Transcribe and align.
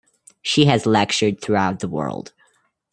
She 0.41 0.65
has 0.65 0.87
lectured 0.87 1.41
throughout 1.41 1.79
the 1.79 1.87
world. 1.87 2.33